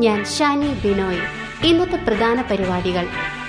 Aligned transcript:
ഞാൻ 0.00 0.24
ഷാനി 0.24 0.66
ബിനോയ്. 0.66 1.20
ഇന്നത്തെ 1.66 1.96
പ്രധാന 1.96 2.42
പരിപാടികൾ. 2.42 3.06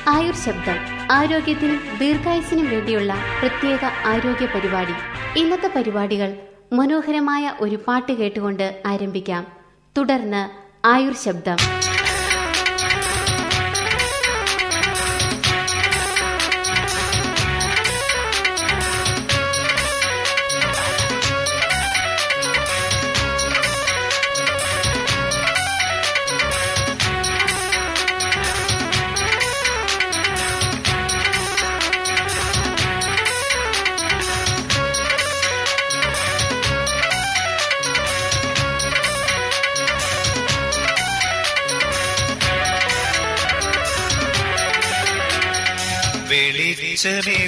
ആയുർ 0.07 0.35
ശബ്ദം. 0.35 0.75
ആരോഗ്യത്തിനും 1.11 1.81
ദീർഘായുസിനും 1.99 2.69
വേണ്ടിയുള്ള 2.69 3.13
പ്രത്യേക 3.39 3.79
ആരോഗ്യ 3.85 4.45
പരിപാടി. 4.45 4.93
ഇന്നത്തെ 5.39 5.71
പരിപാടികൾ 5.75 6.37
മനോഹരമായ 6.73 7.53
ഒരു 7.59 7.79
പാട്ട് 7.87 8.11
കേട്ടുകൊണ്ട് 8.11 8.81
ആരംഭിക്കാം. 8.85 9.47
തുടർന്ന് 9.97 10.49
ആയുർ 10.87 11.15
ശബ്ദം. 11.15 11.57
to 47.03 47.21
be 47.23 47.42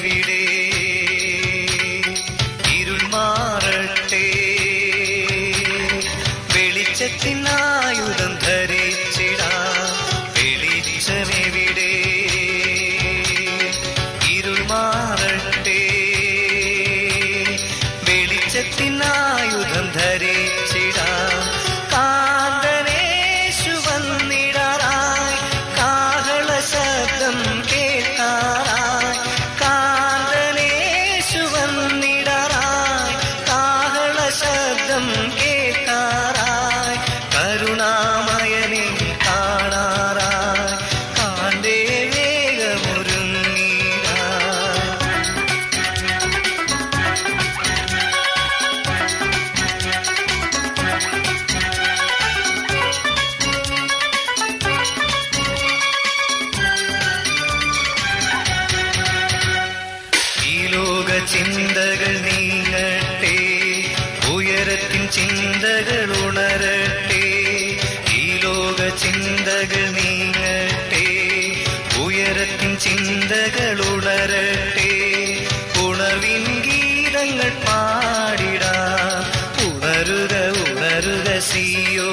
ಸರ್ವಸಿಯೋ 80.95 82.09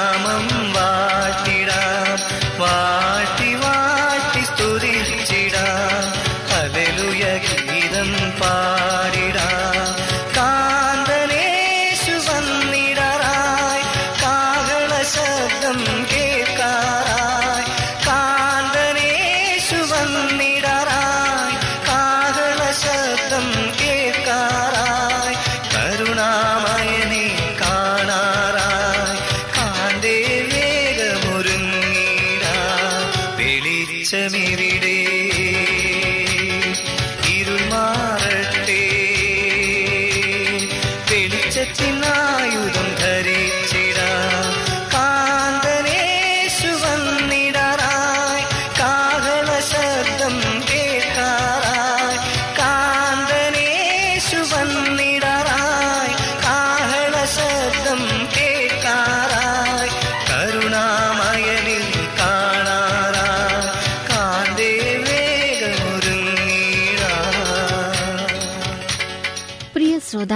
நாமம் 0.00 0.46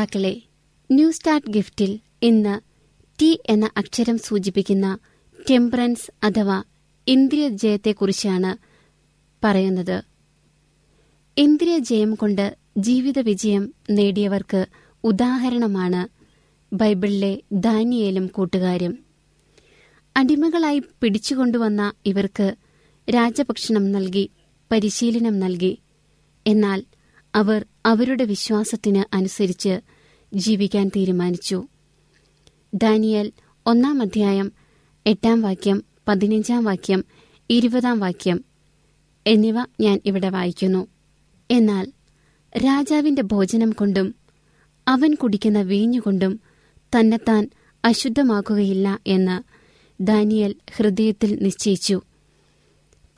ശ്രോതാക്കളെ 0.04 0.32
ന്യൂ 0.90 1.10
സ്റ്റാർട്ട് 1.10 1.50
ഗിഫ്റ്റിൽ 1.50 1.92
ഇന്ന് 2.22 2.54
ടി 3.18 3.40
എന്ന 3.50 3.70
അക്ഷരം 3.76 4.18
സൂചിപ്പിക്കുന്ന 4.18 4.86
ടെമ്പറൻസ് 5.50 6.10
അഥവാ 6.22 6.56
ഇന്ദ്രിയജയത്തെക്കുറിച്ചാണ് 7.06 8.50
പറയുന്നത്. 9.42 9.96
ഇന്ദ്രിയ 11.36 11.78
ജയം 11.78 12.14
കൊണ്ട് 12.14 12.44
ജീവിത 12.78 13.18
വിജയം 13.18 13.64
നേടിയവർക്ക് 13.90 14.60
ഉദാഹരണമാണ് 15.04 16.02
ബൈബിളിലെ 16.72 17.32
ദാനിയേലും 17.52 18.26
കൂട്ടുകാരും. 18.26 18.94
അടിമകളായി 20.16 20.82
പിടിച്ചുകൊണ്ടുവന്ന 21.00 21.92
ഇവർക്ക് 22.06 22.48
രാജഭക്ഷണം 23.08 23.92
നൽകി 23.92 24.26
പരിശീലനം 24.70 25.38
നൽകി. 25.38 25.72
എന്നാൽ 26.46 26.82
അവർ 27.34 27.60
അവരുടെ 27.86 28.24
വിശ്വാസത്തിന് 28.24 29.04
അനുസരിച്ച് 29.16 29.74
ജീവിക്കാൻ 30.34 30.88
തീരുമാനിച്ചു. 30.88 31.66
ദാനിയൽ 32.74 33.32
ഒന്നാം 33.66 34.02
അധ്യായം 34.02 34.52
എട്ടാം 35.06 35.42
വാക്യം 35.42 35.82
പതിനഞ്ചാം 36.08 36.64
വാക്യം 36.64 37.04
ഇരുപതാം 37.50 38.00
വാക്യം 38.00 38.44
എന്നിവ 39.26 39.54
ഞാൻ 39.80 40.00
ഇവിടെ 40.04 40.28
വായിക്കുന്നു. 40.28 40.86
എന്നാൽ 41.50 41.92
രാജാവിന്റെ 42.56 43.22
ഭോജനം 43.22 43.70
കൊണ്ടും 43.70 44.14
അവൻ 44.88 45.14
കുടിക്കുന്ന 45.14 45.62
വീഞ്ഞുകൊണ്ടും 45.62 46.40
തന്നെത്താൻ 46.98 47.50
അശുദ്ധമാക്കുകയില്ല 47.84 49.00
എന്ന് 49.06 49.42
ദാനിയൽ 50.02 50.54
ഹൃദയത്തിൽ 50.76 51.38
നിശ്ചയിച്ചു. 51.42 52.02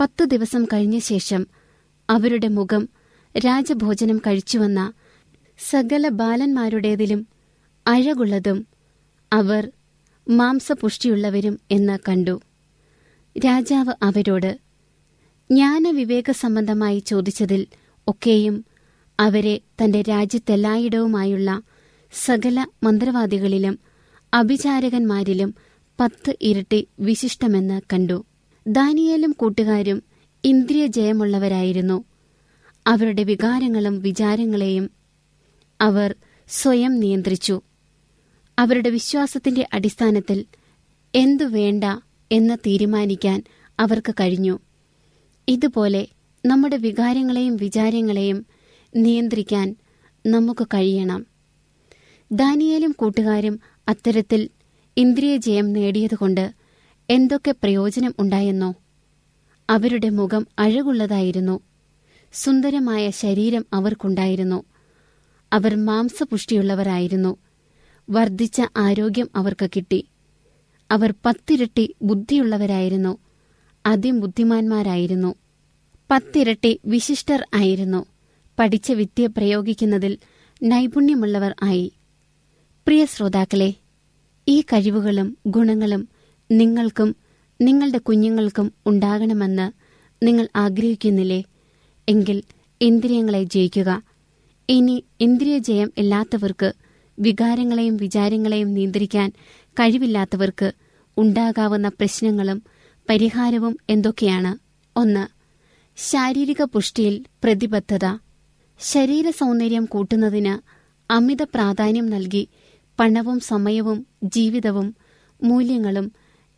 പത്തു 0.01 0.25
ദിവസം 0.25 0.65
കഴിഞ്ഞ 0.65 0.99
ശേഷം 0.99 1.47
അവരുടെ 2.11 2.49
മുഖം 2.49 2.89
രാജഭോജനം 3.39 4.19
കഴിച്ചുവന്ന 4.19 4.93
സകല 5.59 6.09
ബാലന്മാരുടേതിലും 6.09 7.27
അഴകുള്ളതും 7.87 8.67
അവർ 9.33 9.71
മാംസപുഷ്ടിയുള്ളവരും 10.29 11.61
എന്ന് 11.71 11.99
കണ്ടു. 12.09 12.41
രാജാവ് 13.37 13.95
അവരോട് 14.03 14.59
ജ്ഞാനവിവേക 15.51 16.31
സംബന്ധമായി 16.31 16.99
ചോദിച്ചതിൽ 16.99 17.67
ഒക്കെയും 18.07 18.65
അവരെ 19.19 19.61
തന്റെ 19.85 20.03
രാജ്യത്തെല്ലായിടവുമായുള്ള 20.03 21.63
സകല 22.13 22.67
മന്ത്രവാദികളിലും 22.83 23.79
അഭിചാരകന്മാരിലും 24.33 25.55
പത്ത് 26.01 26.37
ഇരട്ടി 26.41 26.89
വിശിഷ്ടമെന്ന് 27.01 27.81
കണ്ടു. 27.93 28.25
ദാനിയേലും 28.67 29.31
കൂട്ടുകാരും 29.31 30.03
ഇന്ദ്രിയ 30.45 30.87
ജയമുള്ളവരായിരുന്നു 30.87 32.05
അവരുടെ 32.87 33.23
വികാരങ്ങളും 33.23 33.99
വിചാരങ്ങളെയും 34.01 34.85
അവർ 35.81 36.15
സ്വയം 36.49 37.01
നിയന്ത്രിച്ചു. 37.01 37.61
അവരുടെ 38.59 38.91
വിശ്വാസത്തിന്റെ 38.91 39.69
അടിസ്ഥാനത്തിൽ 39.73 40.45
എന്തു 41.15 41.45
വേണ്ട 41.45 41.85
എന്ന് 42.33 42.59
തീരുമാനിക്കാൻ 42.67 43.43
അവർക്ക് 43.81 44.15
കഴിഞ്ഞു. 44.21 44.59
ഇതുപോലെ 45.49 46.09
നമ്മുടെ 46.47 46.77
വികാരങ്ങളെയും 46.77 47.57
വിചാരങ്ങളെയും 47.57 48.47
നിയന്ത്രിക്കാൻ 48.97 49.77
നമുക്ക് 50.27 50.67
കഴിയണം. 50.67 51.27
ദാനിയേലും 52.33 52.95
കൂട്ടുകാരും 52.99 53.61
അത്തരത്തിൽ 53.89 54.51
ഇന്ദ്രിയജയം 54.97 55.73
നേടിയതുകൊണ്ട് 55.73 56.55
എന്തൊക്കെ 57.11 57.51
പ്രയോജനം 57.51 58.15
ഉണ്ടായെന്നോ? 58.19 58.75
അവരുടെ 59.71 60.09
മുഖം 60.09 60.47
അഴകുള്ളതായിരുന്നു. 60.59 61.61
സുന്ദരമായ 62.33 63.11
ശരീരം 63.11 63.67
അവർക്കുണ്ടായിരുന്നു. 63.73 64.65
അവർ 65.53 65.75
മാംസപുഷ്ടിയുള്ളവരായിരുന്നു. 65.75 67.37
വർദ്ധിച്ച 68.11 68.63
ആരോഗ്യം 68.77 69.29
അവർക്ക് 69.37 69.71
കിട്ടി. 69.77 70.05
അവർ 70.91 71.15
പത്തിരട്ടി 71.25 71.95
ബുദ്ധിയുള്ളവരായിരുന്നു. 72.03 73.19
അതിബുദ്ധിമാന്മാരായിരുന്നു. 73.87 75.35
പത്തിരട്ടി 76.11 76.81
വിശിഷ്ടർ 76.87 77.47
ആയിരുന്നു. 77.55 78.07
പഠിച്ച 78.59 78.93
വിദ്യ 78.93 79.27
പ്രയോഗിക്കുന്നതിൽ 79.27 80.19
നൈപുണ്യമുള്ളവർ 80.63 81.55
ആയി. 81.63 81.93
പ്രിയ 82.87 83.05
ശ്രോതാക്കളെ 83.05 83.75
ഈ 84.49 84.61
കഴിവുകളും 84.61 85.39
ഗുണങ്ങളും 85.47 86.09
നിങ്ങൾക്കും 86.51 87.17
നിങ്ങളുടെ 87.61 87.99
കുഞ്ഞുങ്ങൾക്കും 87.99 88.73
ഉണ്ടാകണമെന്ന് 88.87 89.73
നിങ്ങൾ 90.23 90.49
ആഗ്രഹിക്കുന്നില്ലേ? 90.57 91.45
എങ്കിൽ 92.09 92.43
ഇന്ദ്രിയങ്ങളെ 92.81 93.43
ജയിക്കുക. 93.43 94.03
ഇനി 94.69 95.05
ഇന്ദ്രിയജയം 95.21 95.93
ഇല്ലാത്തവർക്ക് 95.99 96.75
വികാരങ്ങളെയും 97.19 97.97
വിചാരങ്ങളെയും 97.97 98.75
നിയന്ത്രിക്കാൻ 98.75 99.33
കഴിവില്ലാത്തവർക്ക് 99.77 100.73
ഉണ്ടാകാവുന്ന 101.17 101.89
പ്രശ്നങ്ങളും 101.89 102.63
പരിഹാരവും 103.11 103.79
എന്തൊക്കെയാണ്? 103.91 104.53
ഒന്ന് 104.97 105.25
ശാരീരിക 105.97 106.63
പുഷ്ടിയിൽ 106.63 107.25
പ്രതിബദ്ധത. 107.45 108.19
ശരീര 108.81 109.31
സൗന്ദര്യം 109.31 109.85
കൂട്ടുന്നതിന് 109.85 110.55
അമിത 111.11 111.43
പ്രാധാന്യം 111.43 112.07
നൽകി 112.07 112.49
പണവും 112.99 113.41
സമയവും 113.41 114.07
ജീവിതവും 114.25 114.97
മൂല്യങ്ങളും 115.43 116.13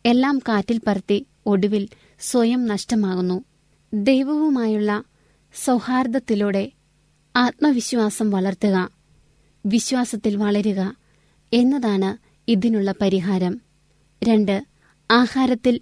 എല്ലാം 0.05 0.39
കാറ്റിൽ 0.39 0.81
പറത്തി 0.87 1.25
ഒടുവിൽ 1.45 1.87
സ്വയം 2.19 2.65
നഷ്ടമാകുന്നു. 2.65 3.43
ദൈവവുമായുള്ള 3.93 5.03
സൗഹാർദ്ദത്തിലൂടെ 5.53 6.71
ആത്മവിശ്വാസം 7.35 8.29
വളർത്തുക. 8.29 8.89
വിശ്വാസത്തിൽ 9.65 10.35
വളരുക 10.35 10.95
എന്നതാണ് 11.53 12.17
ഇതിനുള്ള 12.51 12.93
പരിഹാരം. 13.01 13.61
രണ്ട് 14.23 14.65
ആഹാരത്തിൽ 15.11 15.81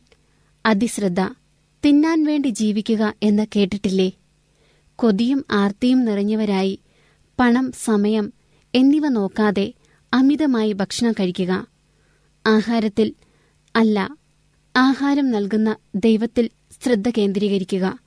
അതിശ്രദ്ധ. 0.65 1.21
തിന്നാൻ 1.85 2.23
വേണ്ടി 2.23 2.47
ജീവിക്കുക 2.47 3.13
എന്ന് 3.23 3.45
കേട്ടിട്ടില്ലേ? 3.55 4.11
കൊതിയും 4.95 5.45
ആർത്തിയും 5.51 6.05
നിറഞ്ഞവരായി 6.05 6.79
പണം 7.39 7.71
സമയം 7.71 8.33
എന്നിവ 8.75 9.07
നോക്കാതെ 9.07 9.73
അമിതമായി 10.13 10.73
ഭക്ഷണം 10.73 11.11
കഴിക്കുക. 11.11 11.67
ആഹാരത്തിൽ 12.47 13.13
അല്ല 13.75 14.17
ആഹാരം 14.75 15.31
നൽകുന്ന 15.31 15.75
ദൈവത്തിൽ 15.95 16.49
ശ്രദ്ധ 16.83 17.09
കേന്ദ്രീകരിക്കുക. 17.09 18.06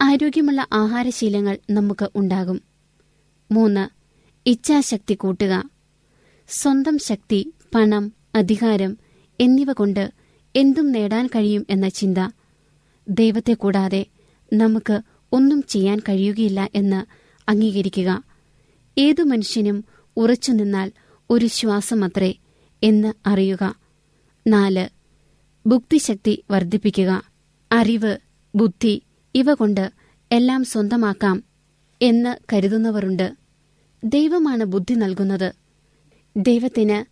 ആരോഗ്യമുള്ള 0.00 0.66
ആഹാരശീലങ്ങൾ 0.72 1.58
നമുക്ക് 1.70 2.10
ഉണ്ടാകും. 2.14 2.62
മൂന്ന് 3.52 3.88
ഇച്ഛാശക്തി 4.48 5.14
കൂട്ടുക. 5.14 5.70
സ്വന്തം 6.48 6.98
ശക്തി 6.98 7.52
പണം 7.74 8.12
അധികാരം 8.34 8.98
എന്നിവ 9.40 9.72
കൊണ്ട് 9.72 10.12
എന്തും 10.56 10.92
നേടാൻ 10.92 11.26
കഴിയും 11.26 11.66
എന്ന 11.70 11.88
ചിന്ത. 11.88 12.30
ദൈവത്തെ 13.08 13.52
കൂടാതെ 13.52 14.06
നമുക്ക് 14.52 15.00
ഒന്നും 15.32 15.62
ചെയ്യാൻ 15.62 15.98
കഴിയുകയില്ല 15.98 16.70
എന്ന് 16.74 17.06
അംഗീകരിക്കുക. 17.50 18.22
ഏതു 18.98 19.22
മനുഷ്യനും 19.22 19.84
ഉറച്ചു 20.16 20.52
നിന്നാൽ 20.52 20.92
ഒരു 21.30 21.46
ശ്വാസമത്രേ 21.46 22.34
എന്ന് 22.82 23.12
അറിയുക. 23.26 23.74
നാല് 24.46 24.88
ബുക്തിശക്തി 25.66 26.44
വർദ്ധിപ്പിക്കുക. 26.50 27.22
അറിവ് 27.72 28.18
ബുദ്ധി 28.54 29.02
ഇവ 29.38 29.54
കൊണ്ട് 29.54 29.90
എല്ലാം 30.32 30.64
സ്വന്തമാക്കാം 30.64 31.42
എന്ന് 32.02 32.36
കരുതുന്നവരുണ്ട്. 32.52 33.34
ദൈവമാണ് 34.04 34.64
ബുദ്ധി 34.64 34.94
നൽകുന്നത്. 34.94 35.54
ദൈവത്തിന് 36.36 37.04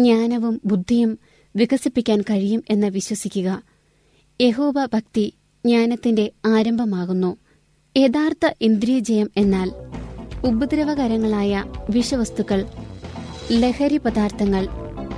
ജ്ഞാനവും 0.00 0.60
ബുദ്ധിയും 0.64 1.18
വികസിപ്പിക്കാൻ 1.56 2.20
കഴിയും 2.20 2.64
എന്ന് 2.70 2.86
വിശ്വസിക്കുക. 2.86 3.62
യഹോബ 4.40 4.74
ഭക്തി 4.84 5.34
ജ്ഞാനത്തിന്റെ 5.66 6.32
ആരംഭമാകുന്നു. 6.46 7.36
യഥാർത്ഥ 7.96 8.52
ഇന്ദ്രിയജയം 8.60 9.30
എന്നാൽ 9.36 9.72
ഉപദ്രവകരങ്ങളായ 10.46 11.64
വിഷവസ്തുക്കൾ 11.90 12.66
ലഹരി 13.52 13.96
പദാർത്ഥങ്ങൾ 13.98 14.68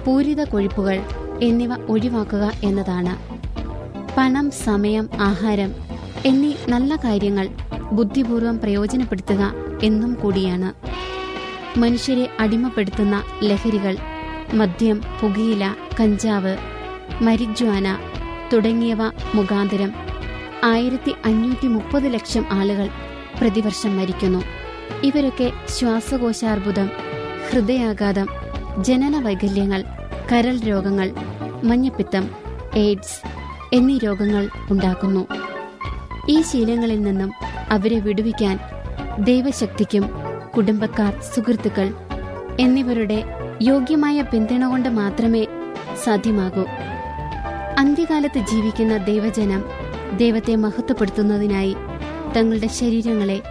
പൂരിത 0.07 0.45
കൊഴുപ്പുകൾ 0.45 1.03
എന്നിവ 1.43 1.75
ഒഴിവാക്കുക 1.75 2.53
എന്നതാണ്. 2.65 3.37
പണം 4.19 4.51
സമയം 4.51 5.09
ആഹാരം 5.15 5.86
എന്നീ 6.27 6.53
നല്ല 6.69 6.97
കാര്യങ്ങൾ 6.97 7.49
ബുദ്ധിപൂർവം 7.93 8.59
പ്രയോജനപ്പെടുത്തുക 8.59 9.43
എന്നും 9.83 10.15
കൂടിയാണ്. 10.15 10.71
മനുഷ്യരെ 11.79 12.31
അടിമപ്പെടുത്തുന്ന 12.41 13.25
ലഹരികൾ 13.43 13.97
മദ്യം 14.55 15.01
പുകയില 15.21 15.75
കഞ്ചാവ് 16.01 16.57
മരിജ്വാന 17.23 17.97
തുടങ്ങിയവ 18.53 19.03
മുഖാന്തരം 19.35 19.93
ആയിരത്തി 20.65 21.15
അഞ്ഞൂറ്റി 21.25 21.67
മുപ്പത് 21.67 22.15
ലക്ഷം 22.15 22.45
ആളുകൾ 22.51 22.89
പ്രതിവർഷം 23.41 23.97
മരിക്കുന്നു. 23.97 24.43
ഇവരൊക്കെ 25.03 25.53
ശ്വാസകോശാർബുദം 25.69 26.91
ഹൃദയാഘാതം 27.49 28.29
ജനന 28.83 29.21
വൈകല്യങ്ങൾ 29.21 29.85
കരൾ 30.33 30.57
രോഗങ്ങൾ 30.61 31.11
മഞ്ഞപ്പിത്തം 31.65 32.31
എയ്ഡ്സ് 32.75 33.19
എന്നീ 33.75 33.99
രോഗങ്ങൾ 33.99 34.49
ഉണ്ടാക്കുന്നു. 34.71 35.46
ഈ 36.29 36.43
ശീലങ്ങളിൽ 36.43 37.01
നിന്നും 37.03 37.33
അവരെ 37.71 37.99
വിടുവിക്കാൻ 37.99 38.59
ദൈവശക്തിക്കും 39.19 40.11
കുടുംബക്കാർ 40.57 41.21
സുഹൃത്തുക്കൾ 41.35 41.95
എന്നിവരുടെ 42.61 43.25
യോഗ്യമായ 43.63 44.23
പിന്തുണ 44.23 44.69
കൊണ്ട് 44.69 44.89
മാത്രമേ 44.89 45.47
സാധ്യമാകൂ. 46.05 46.67
അന്ത്യകാലത്ത് 47.79 48.39
ജീവിക്കുന്ന 48.39 48.97
ദൈവജനം 48.97 49.65
ദൈവത്തെ 50.17 50.57
മഹത്വപ്പെടുത്തുന്നതിനായി 50.57 51.77
തങ്ങളുടെ 52.37 52.67
ശരീരങ്ങളെ 52.67 53.43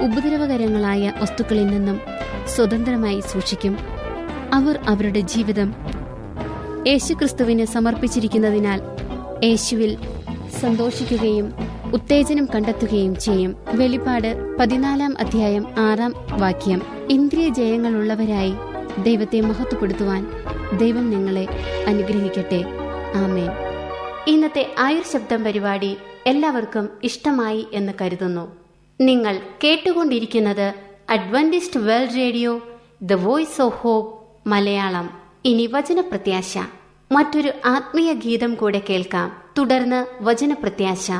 ഉപദ്രവകരങ്ങളായ 0.00 1.12
വസ്തുക്കളിൽ 1.20 1.66
നിന്നും 1.66 2.00
സ്വതന്ത്രമായി 2.46 3.20
സൂക്ഷിക്കും. 3.20 3.78
അവർ 4.54 4.78
അവരുടെ 4.88 5.20
ജീവിതം 5.20 5.74
യേശുക്രിസ്തുവിന് 6.86 7.64
സമർപ്പിച്ചിരിക്കുന്നതിനാൽ 7.64 8.80
യേശുവിൽ 9.44 9.98
സന്തോഷിക്കുകയും 10.60 11.67
ഉത്തേജനം 11.94 12.48
കണ്ടെത്തുകയും 12.54 13.18
ചെയ്യും. 13.18 13.56
വെളിപാട് 13.74 14.56
പതിനാലാം 14.56 15.14
അധ്യായം 15.18 15.66
ആറാം 15.78 16.14
വാക്യം. 16.40 16.82
ഇന്ദ്രിയ 17.10 17.48
ജയങ്ങളുള്ളവരായി 17.48 18.52
ദൈവത്തെ 19.02 19.40
മഹത്വപ്പെടുത്തുവാൻ 19.40 20.26
ദൈവം 20.78 21.10
നിങ്ങളെ 21.10 21.46
അനുഗ്രഹിക്കട്ടെ. 21.86 22.64
ആമേൻ. 23.14 23.50
ഇന്നത്തെ 24.26 24.74
ആയുർ 24.78 25.02
ശബ്ദം 25.12 25.44
പരിപാടി 25.44 25.96
എല്ലാവർക്കും 26.26 26.88
ഇഷ്ടമായി 27.02 27.66
എന്ന് 27.72 27.92
കരുതുന്നു. 28.00 28.56
നിങ്ങൾ 29.00 29.40
കേട്ടുകൊണ്ടിരിക്കുന്നത് 29.64 30.74
Adventist 31.10 31.80
world 31.80 32.16
radio 32.16 32.60
the 33.02 33.12
voice 33.12 33.62
of 33.62 33.76
hope 33.76 34.48
Malayalam. 34.48 35.10
ഇനി 35.44 35.66
വചനപ്രത്യാശ. 35.66 36.58
മറ്റൊരു 37.12 37.52
ആത്മീയ 37.66 38.12
ഗീതം 38.12 38.54
കൂടെ 38.54 38.82
കേൾക്കാം. 38.90 39.32
തുടർന്ന് 39.58 40.06
വചനപ്രത്യാശ. 40.20 41.12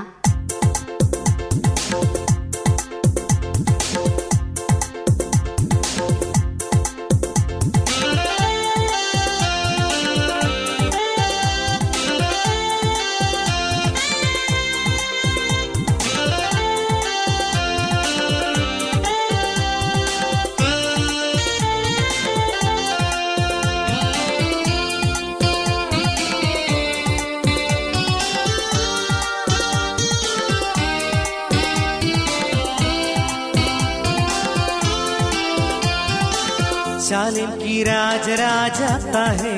राजा 38.37 38.88
जाता 38.88 39.25
है 39.42 39.57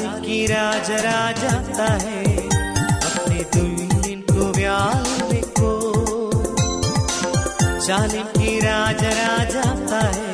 की 0.00 0.46
राज 0.46 0.90
जाता 1.38 1.92
है। 1.92 2.36
अपने 2.98 3.44
दुल्हन 3.54 4.20
को 4.20 4.52
ब्याल 4.52 5.42
को। 5.42 5.72
की 8.22 8.60
राज 8.60 9.04
जाता 9.54 10.00
है। 10.00 10.31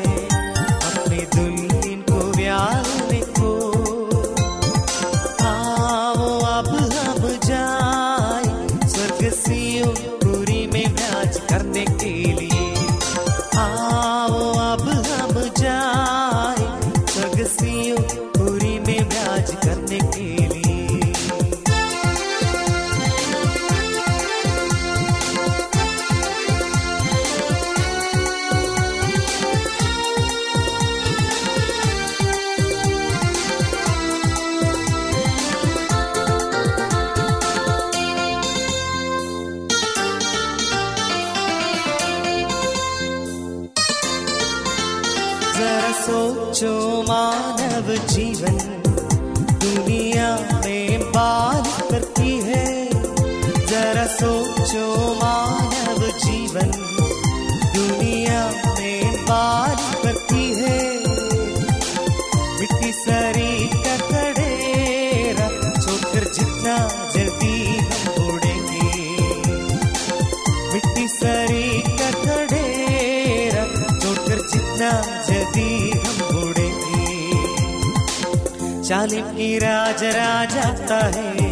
जालिम 78.98 79.24
की 79.24 79.58
राज 79.58 80.04
राजाता 80.04 80.96
है। 81.06 81.50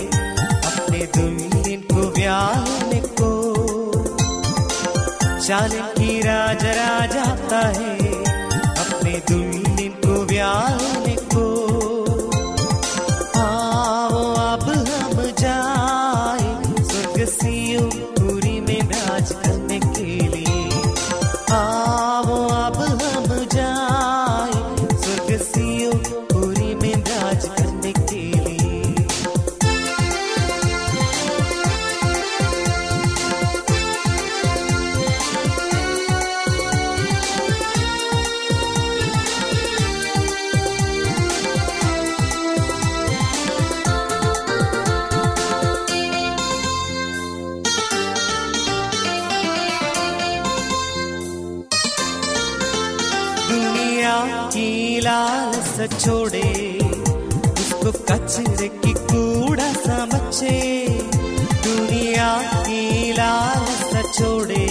अपने 0.66 0.98
दुल्हन 0.98 1.80
को 1.80 2.10
ब्याहने 2.10 3.00
को। 3.20 3.28
जालिम 5.46 5.84
की 5.84 6.20
राज 6.20 6.64
राजाता 6.64 7.60
है। 7.66 7.98
अपने 8.74 9.22
दुल्हन 9.30 9.88
को 9.88 10.26
ब्याहने 10.26 11.05
उसको 57.86 58.02
कचरे 58.04 58.68
की 58.68 58.92
कूड़ा 58.92 59.66
समझे 59.72 60.86
दुनिया 61.64 62.30
की 62.66 63.12
लालसा 63.12 64.02
छोड़े। 64.12 64.66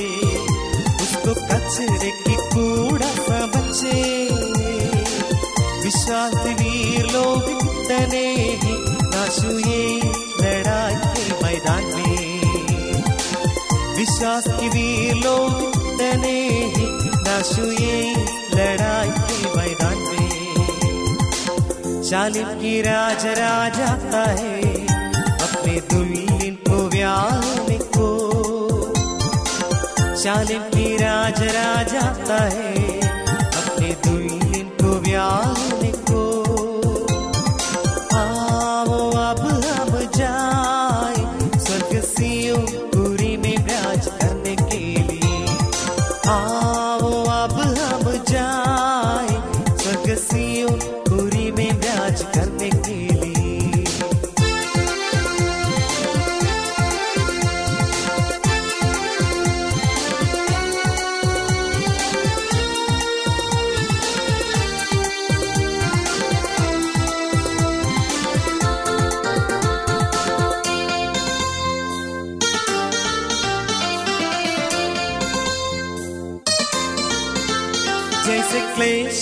उसको 1.04 1.34
कचरे 1.48 2.12
की 2.26 2.36
कूड़ा 2.54 3.12
समझे 3.28 4.02
विश्वास 5.84 6.36
वीर 6.60 7.06
लोग 7.12 7.44
तने 7.88 8.28
ही 8.64 8.76
लड़ाई 10.42 10.96
के 11.16 11.28
मैदान 11.44 11.84
में। 11.96 12.42
विश्वास 13.98 14.44
की 14.60 14.70
वीर 14.70 15.16
लोग 15.16 15.74
तने 16.00 16.40
ही 16.76 16.88
लड़ाई 18.56 19.10
के 19.10 19.58
मैदान 19.58 19.98
में। 19.98 20.15
शालिम 22.10 22.48
की 22.48 22.82
राज 22.82 23.26
राजाता 23.26 24.24
है। 24.32 24.62
अपने 25.38 25.82
दुल्हन 25.82 26.56
को 26.56 26.90
व्याहने 26.90 27.78
को। 27.78 28.08
शालिम 30.16 30.62
की 30.62 30.98
राज 30.98 31.42
राजाता 31.42 32.44
है। 32.44 33.00
अपने 33.40 33.90
दुल्हन 33.90 34.70
को 34.82 35.00
व्याहने 35.00 35.92
को। 36.12 36.22
आओ 38.18 39.12
अब 39.12 39.40
हम 39.66 40.00
जाए 40.16 41.50
स्वर्ग 41.60 42.04
सियों 42.04 42.62
पूरी 42.62 43.38
में 43.38 43.64
ब्याज 43.64 44.08
करने 44.08 44.56
के 44.56 45.02
लिए। 45.02 45.48
आओ 46.28 46.75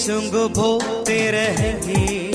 को 0.06 0.48
भोगते 0.50 1.16
रहेंगे, 1.32 2.32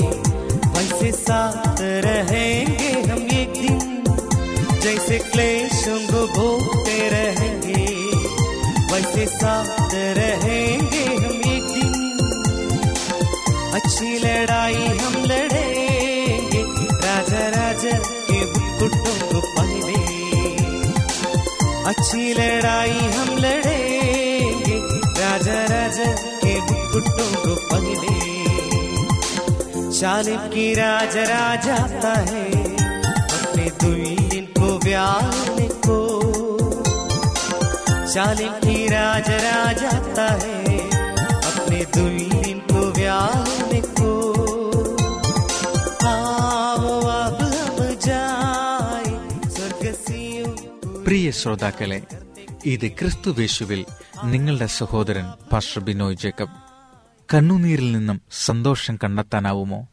वैसे 0.75 1.11
साथ 1.11 1.81
रहेंगे 2.05 2.89
हम 3.09 3.21
एक 3.31 3.53
दिन। 3.53 4.79
जैसे 4.81 5.17
क्लेशों 5.19 5.99
को 6.07 6.25
भोगते 6.33 7.09
रहेंगे, 7.09 7.85
वैसे 8.93 9.25
साथ 9.27 9.93
रहेंगे 10.17 11.03
हम 11.05 11.37
एक 11.51 11.65
दिन। 11.73 12.17
अच्छी 13.73 14.17
लड़ाई 14.19 14.73
हम 14.73 15.23
लड़ेंगे 15.23 16.63
राजा 17.05 17.47
राजा 17.49 17.97
के 17.99 18.39
मुकुटों 18.45 19.17
को 19.29 19.39
पहने 19.57 20.01
अच्छी 21.89 22.33
लड़ाई 22.33 22.89
हम 22.89 23.37
लड़ेंगे 23.37 24.77
राजा 25.21 25.63
राजा 25.65 26.11
के 26.43 26.59
मुकुटों 26.61 27.07
को 27.07 27.17
पहने 27.17 27.38
शालिम 29.98 30.42
की 30.52 30.66
राजा 30.74 31.22
राजाता 31.30 32.12
है 32.30 32.44
अपने 33.36 33.66
दुल्हन 33.82 34.46
को 34.58 34.68
ब्याहने 34.84 35.68
को 35.86 35.98
शालिम 38.14 38.52
की 38.64 38.76
राजा 38.88 39.36
राजाता 39.46 40.26
है 40.42 40.78
अपने 41.50 41.80
दुल्हन 41.96 42.58
को 42.70 42.82
ब्याहने 42.98 43.80
को 44.00 44.10
आओ 46.10 46.92
अब 47.16 47.40
हम 47.56 47.78
जाए 48.06 49.14
स्वर्ग 49.56 49.84
सियों 50.04 50.52
പ്രിയ 51.06 51.30
ശ്രോതാക്കളെ 51.40 52.00
ഇത് 52.72 52.86
ക്രിസ്തുവേശുവിൽ 52.98 53.80
നിങ്ങളുടെ 54.32 54.68
സഹോദരൻ 54.76 55.26
പാസ്റ്റർ 55.50 55.80
ബിനോയ് 55.88 56.20
ജേക്കബ് 56.22 56.54
കണ്ണുനീരിൽ 57.33 57.91
നിന്നും 57.91 58.21
സന്തോഷം 58.31 58.99
കണ്ടെത്താനാവുമോ? 59.03 59.87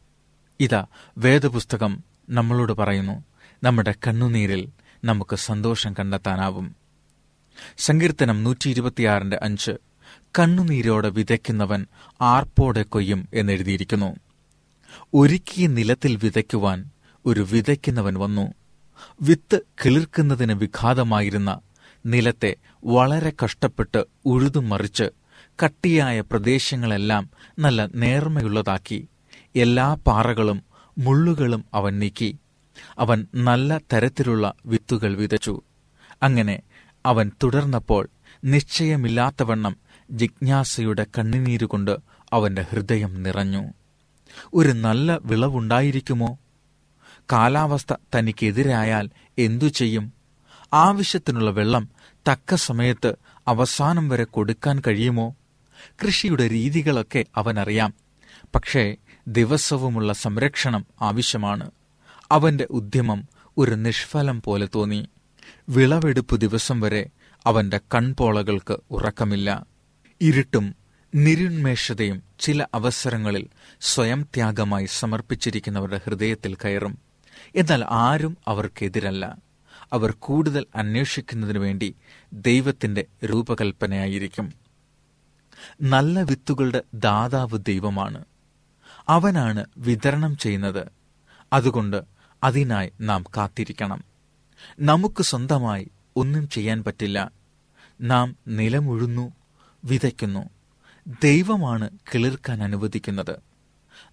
ഇതാ 0.60 0.86
വേദപുസ്തകം 1.18 2.04
നമ്മളോട് 2.30 2.72
പറയുന്നു 2.72 3.24
നമ്മുടെ 3.64 3.94
കണ്ണുനീരിൽ 4.06 4.68
നമുക്ക് 5.04 5.36
സന്തോഷം 5.36 5.94
കണ്ടെത്താനാവും. 5.94 6.76
സങ്കീർത്തനം 7.78 8.44
നൂറ്റി 8.44 8.70
ഇരുപത്തിയാറിന്റെ 8.70 9.38
അഞ്ച്. 9.42 9.70
കണ്ണുനീരോടെ 10.38 11.08
വിതയ്ക്കുന്നവൻ 11.08 11.86
ആർപ്പോടെ 12.20 12.82
കൊയ്യും 12.82 13.28
എന്നെഴുതിയിരിക്കുന്നു. 13.34 14.16
ഒരുക്കിയ 15.14 15.66
നിലത്തിൽ 15.66 16.16
വിതയ്ക്കുവാൻ 16.16 16.90
ഒരു 17.26 17.46
വിതയ്ക്കുന്നവൻ 17.52 18.14
വന്നു. 18.14 18.54
വിത്ത് 19.22 19.60
കിളിർക്കുന്നതിന് 19.84 20.52
വിഘാതമായിരുന്ന 20.52 21.60
നിലത്തെ 22.06 22.56
വളരെ 22.84 23.32
കഷ്ടപ്പെട്ട് 23.44 24.04
ഉഴുതുമറിച്ച് 24.26 25.25
കട്ടിയായ 25.62 26.20
പ്രദേശങ്ങളെല്ലാം 26.20 27.30
നല്ല 27.58 27.86
നേർമയുള്ളതാക്കി. 27.86 29.08
എല്ലാ 29.56 29.94
പാറകളും 29.94 30.62
മുള്ളുകളും 30.98 31.64
അവൻ 31.74 31.98
നീക്കി. 31.98 32.38
അവൻ 32.98 33.26
നല്ല 33.34 33.80
തരത്തിലുള്ള 33.92 34.54
വിത്തുകൾ 34.66 35.16
വിതച്ചു. 35.16 35.62
അങ്ങനെ 36.22 36.62
അവൻ 37.06 37.30
തുടർന്നപ്പോൾ 37.42 38.08
നിശ്ചയമില്ലാത്തവണ്ണം 38.44 39.76
ജിജ്ഞാസയുടെ 40.10 41.06
കണ്ണുനീരുകൊണ്ട് 41.18 41.96
അവന്റെ 42.32 42.66
ഹൃദയം 42.70 43.22
നിറഞ്ഞു. 43.22 43.66
ഒരു 44.54 44.72
നല്ല 44.72 45.18
വിളവുണ്ടായിരിക്കുമോ? 45.24 46.38
കാലാവസ്ഥ 47.32 47.94
തനിക്കെതിരായാൽ 48.14 49.10
എന്തു 49.38 49.64
ചെയ്യും? 49.64 50.12
ആവശ്യത്തിനുള്ള 50.74 51.50
വെള്ളം 51.50 51.88
തക്ക 52.30 52.54
സമയത്ത് 52.54 53.14
അവസാനം 53.48 54.08
വരെ 54.08 54.24
കൊടുക്കാൻ 54.24 54.82
കഴിയുമോ? 54.86 55.34
കൃഷിയുടെ 55.88 56.48
രീതികളൊക്കെ 56.48 57.24
അവനറിയാം. 57.36 57.94
പക്ഷേ 58.54 58.96
ദിവസവുമുള്ള 59.28 60.12
സംരക്ഷണം 60.12 60.86
ആവശ്യമാണ്. 61.02 61.70
അവന്റെ 62.30 62.66
ഉദ്യമം 62.70 63.28
ഒരു 63.58 63.70
നിഷ്ഫലം 63.70 64.42
പോലെ 64.42 64.68
തോന്നി. 64.74 65.08
വിളവെടുപ്പ് 65.68 66.40
ദിവസം 66.40 66.80
വരെ 66.80 67.10
അവന്റെ 67.46 67.80
കൺപോളകൾക്ക് 67.94 68.76
ഉറക്കമില്ല. 68.90 69.66
ഇരുട്ടും 70.20 70.74
നിരുന്മേഷതയും 71.14 72.22
ചില 72.40 72.66
അവസരങ്ങളിൽ 72.74 73.48
സ്വയം 73.80 74.22
ത്യാഗമായി 74.22 74.86
സമർപ്പിച്ചിരിക്കുന്നവരുടെ 74.90 76.00
ഹൃദയത്തിൽ 76.04 76.54
കയറും. 76.54 76.98
എന്നാൽ 77.56 77.84
ആരും 77.88 78.36
അവർക്കെതിരല്ല. 78.48 79.36
അവർ 79.92 80.14
കൂടുതൽ 80.18 80.66
അന്വേഷിക്കുന്നതിനു 80.76 81.58
വേണ്ടി 81.58 81.94
ദൈവത്തിന്റെ 82.32 83.04
രൂപകൽപ്പനയായിരിക്കും. 83.24 84.65
നല്ല 85.82 86.22
വിത്തുകളുടെ 86.22 86.82
ദാതാവ് 86.94 87.58
ദൈവമാണ്. 87.66 88.24
അവനാണ് 89.08 89.64
വിതരണം 89.78 90.36
ചെയ്യുന്നത്. 90.36 90.88
അതുകൊണ്ട് 91.52 92.02
അതിനായി 92.44 92.92
നാം 93.00 93.24
കാത്തിരിക്കണം. 93.36 94.04
നമുക്ക് 94.80 95.22
സ്വന്തമായി 95.22 95.90
ഒന്നും 96.16 96.48
ചെയ്യാൻ 96.48 96.84
പറ്റില്ല. 96.84 97.30
നാം 98.00 98.36
നിലമുഴുന്നു 98.48 99.32
വിതയ്ക്കുന്നു. 99.84 100.50
ദൈവമാണ് 101.24 101.90
കിളിർക്കാൻ 102.14 102.62
അനുവദിക്കുന്നത്. 102.62 103.36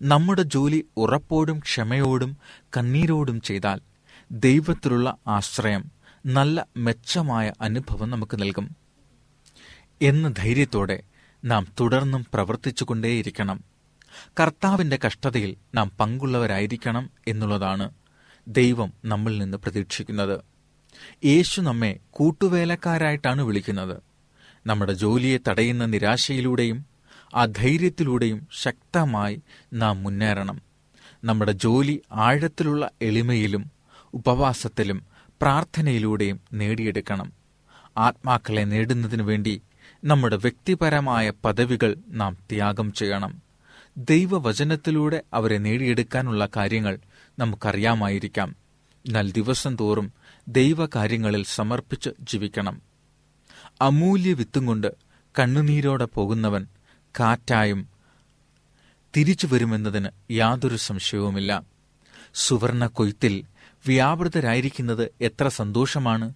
നമ്മുടെ 0.01 0.41
ജോലി 0.41 0.85
ഉറപ്പോടും 0.97 1.59
ക്ഷമയോടും 1.59 2.37
കണ്ണീരോടും 2.77 3.41
ചെയ്താൽ 3.41 3.81
ദൈവത്തിലുള്ള 4.31 5.17
ആശ്രയം 5.27 5.91
നല്ല 6.25 6.65
മെച്ചമായ 6.77 7.53
അനുഭവം 7.61 8.09
നമുക്ക് 8.09 8.41
നൽകും. 8.41 8.75
എന്ന 10.01 10.29
ധൈര്യത്തോടെ 10.29 11.03
നാം 11.45 11.67
തുടർന്നും 11.79 12.25
പ്രവർത്തിച്ചുകൊണ്ടേയിരിക്കണം. 12.33 13.63
കർത്താവിന്റെ 14.39 14.99
കഷ്ടതയിൽ 15.05 15.55
നാം 15.75 15.91
പങ്കുള്ളവരായിരിക്കണം 15.99 17.09
എന്നുള്ളതാണ് 17.27 17.91
ദൈവം 18.47 18.93
നമ്മിൽ 19.05 19.37
നിന്ന് 19.37 19.57
പ്രതീക്ഷിക്കുന്നത്. 19.57 20.39
യേശു 21.25 21.61
നമ്മെ 21.61 21.99
കൂട്ടുവേലക്കാരായിട്ടാണ് 22.11 23.41
വിളിക്കുന്നത്. 23.41 23.97
നമ്മുടെ 24.65 24.93
ജോലിയെ 24.93 25.37
തടയുന്ന 25.47 25.85
നിരാശയിലൂടെയും 25.85 26.85
ആ 27.35 27.45
ധൈര്യത്തിലൂടെയും 27.45 28.47
ശക്തമായി 28.61 29.41
നാം 29.73 30.03
മുന്നേറണം. 30.03 30.61
നമ്മുടെ 31.23 31.51
ജോലി 31.51 32.01
ആഴത്തിലുള്ള 32.11 32.91
എളിമയിലും 33.01 33.71
ഉപവാസത്തിലും 34.13 35.05
പ്രാർത്ഥനയിലൂടെയും 35.41 36.41
നേടിയെടുക്കണം. 36.53 37.33
ആത്മാക്കളെ 37.97 38.61
നേടുന്നതിനു 38.61 39.23
വേണ്ടി 39.23 39.61
നമ്മുടെ 40.03 40.35
വ്യക്തിപരമായ 40.35 41.29
പദവികൾ 41.29 41.95
നാം 42.07 42.37
ത്യാഗം 42.51 42.93
ചെയ്യണം. 42.93 43.41
ദൈവവചനത്തിലൂടെ 43.97 45.23
അവരെ 45.33 45.57
നേടിയെടുക്കാനുള്ള 45.57 46.49
കാര്യങ്ങൾ 46.55 46.99
നമുക്കറിയാമായിരിക്കാം. 47.39 48.55
എന്നാൽ 49.05 49.31
ദിവസം 49.31 49.75
തോറും 49.75 50.13
ദൈവകാര്യങ്ങളിൽ 50.47 51.43
സമർപ്പിച്ച് 51.43 52.09
ജീവിക്കണം. 52.21 52.81
അമൂല്യ 53.81 54.33
വിത്തും 54.33 54.65
കൊണ്ട് 54.65 54.95
കണ്ണുനീരോടെ 55.39 56.05
പോകുന്നവൻ 56.05 56.67
കാറ്റായും 57.19 57.87
തിരിച്ചു 59.17 59.47
വരുമെന്നതിന് 59.47 60.09
യാതൊരു 60.31 60.75
സംശയവുമില്ല. 60.75 61.63
സുവർണ 62.33 62.85
കൊയ്ത്തിൽ 62.85 63.43
വ്യാപൃതരായിരിക്കുന്നത് 63.87 65.13
എത്ര 65.21 65.47
സന്തോഷമാണ്. 65.47 66.33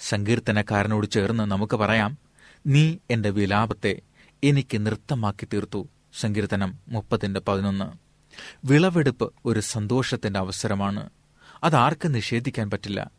സങ്കീർത്തനക്കാരനോട് 0.00 1.10
ചേർന്ന് 1.10 1.44
നമുക്ക് 1.44 1.76
പറയാം 1.76 2.29
നീ 2.66 2.96
എന്റെ 3.10 3.30
വിലാപത്തെ 3.30 4.00
എനിക്ക് 4.44 4.86
നൃത്തമാക്കി 4.86 5.48
തീർത്തു. 5.52 5.88
സങ്കീർത്തനം 6.20 6.78
മുപ്പത്തിന്റെ 6.88 7.40
പതിനൊന്ന്. 7.40 7.92
വിളവെടുപ്പ് 8.64 9.32
ഒരു 9.44 9.60
സന്തോഷത്തിന്റെ 9.60 10.40
അവസരമാണ്. 10.40 11.10
അതാർക്ക് 11.64 12.14
നിഷേധിക്കാൻ 12.14 12.70
പറ്റില്ല. 12.70 13.10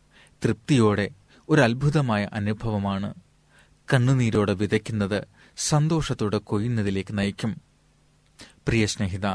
തൃപ്തിയോടെ 0.45 1.09
ഒരു 1.49 1.61
അത്ഭുതമായ 1.61 2.29
അനുഭവമാണ്. 2.33 3.13
കണ്ണുനീരോടെ 3.93 4.53
വിതയ്ക്കുന്നത് 4.53 5.27
സന്തോഷത്തോടെ 5.57 6.37
കൊയ്യുന്നതിലേക്ക് 6.37 7.17
നയിക്കും. 7.17 7.61
പ്രിയ 8.41 8.85
സ്നേഹിത 8.85 9.25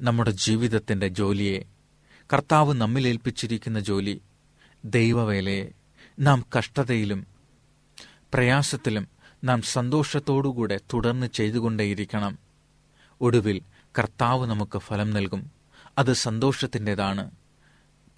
നമ്മുടെ 0.00 0.30
ജീവിതത്തിന്റെ 0.30 1.08
ജോലിയെ 1.08 1.64
കർത്താവ് 2.32 2.74
നമ്മിൽ 2.74 3.08
ഏൽപ്പിച്ചിരിക്കുന്ന 3.08 3.80
ജോലി 3.80 4.20
ദൈവവേലയെ 4.84 5.66
നാം 6.20 6.44
കഷ്ടതയിലും 6.58 7.26
പ്രയാസത്തിലും 8.34 9.13
നാം 9.44 9.62
സന്തോഷത്തോടുകൂടെ 9.62 10.80
തുടർന്ന് 10.94 11.26
ചെയ്തുകൊണ്ടേയിരിക്കണം. 11.26 12.38
ഒടുവിൽ 13.20 13.62
കർത്താവ് 13.98 14.46
നമുക്ക് 14.46 14.78
ഫലം 14.78 15.10
നൽകും. 15.10 15.50
അത് 15.98 16.12
സന്തോഷത്തിന്റെതാണ് 16.12 17.30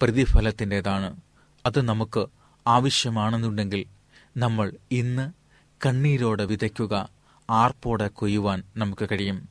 പ്രതിഫലത്തിന്റെതാണ്. 0.01 1.17
അത് 1.65 1.81
നമുക്ക് 1.81 2.25
ആവശ്യമാണെന്നുണ്ടെങ്കിൽ 2.67 3.85
നമ്മൾ 4.37 4.73
ഇന്ന് 4.91 5.31
കണ്ണീരോടെ 5.85 6.45
വിതയ്ക്കുക 6.45 7.09
ആർപ്പോടെ 7.49 8.07
കൊയ്യുവാൻ 8.07 8.63
നമുക്ക് 8.77 9.07
കഴിയും. 9.11 9.49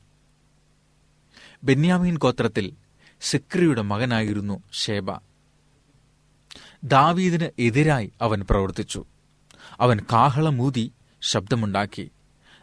ബെന്യാമീൻ 1.63 2.17
ഗോത്രത്തിൽ 2.17 2.73
സിക്രിയുടെ 3.21 3.81
മകനായിരുന്നു 3.81 4.63
ഷേബ 4.73 5.11
ദാവീദിന് 6.83 7.49
എതിരായി 7.59 8.11
അവൻ 8.21 8.45
പ്രവർത്തിച്ചു. 8.49 9.05
അവൻ 9.79 9.99
കാഹളമൂതി 10.13 10.91
ശബ്ദമുണ്ടാക്കി 11.21 12.11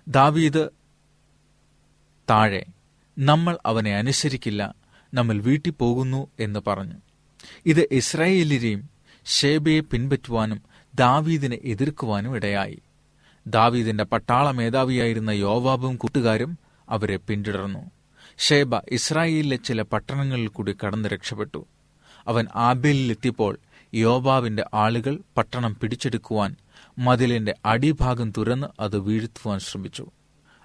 ദാവീദ് 0.08 0.68
താഴെ 2.30 2.64
നമ്മൾ 3.18 3.58
അവനെ 3.66 3.96
അനുസരിക്കില്ല 3.96 4.74
നമ്മൾ 5.14 5.40
വീട്ടിൽ 5.40 5.70
പോകുന്നു 5.70 6.30
എന്ന് 6.40 6.60
പറഞ്ഞു. 6.66 6.94
ഇത് 7.66 7.88
ഇസ്രായേലിനെയും 7.90 8.90
ഷേബയെ 9.26 9.80
പിൻപറ്റുവാനും 9.80 10.62
ദാവീദിനെ 10.94 11.58
എതിർക്കുവാനും 11.64 12.36
ഇടയായി. 12.36 12.82
ദാവീദിന്റെ 13.46 14.04
പട്ടാള 14.04 14.50
മേധാവിയായിരുന്ന 14.50 15.30
യോവാബും 15.30 15.96
കൂട്ടുകാരും 15.96 16.58
അവരെ 16.88 17.16
പിന്തുടർന്നു. 17.16 17.90
ഷേബ 18.38 18.76
ഇസ്രായേലിലെ 18.76 19.56
ചില 19.56 19.82
പട്ടണങ്ങളിൽ 19.82 20.48
കൂടി 20.48 20.76
കടന്നു 20.86 21.08
രക്ഷപ്പെട്ടു. 21.08 21.66
അവൻ 22.28 22.46
ആബേലിലെത്തിയപ്പോൾ 22.56 23.58
യോബാവിന്റെ 23.94 24.64
ആളുകൾ 24.74 25.18
പട്ടണം 25.36 25.76
പിടിച്ചെടുക്കുവാൻ 25.82 26.56
മതിലിന്റെ 26.98 27.54
അടിഭാഗം 27.64 28.30
തുറന്ന് 28.30 28.66
അത് 28.80 28.98
വീഴ്ത്തുവാൻ 28.98 29.58
ശ്രമിച്ചു. 29.58 30.10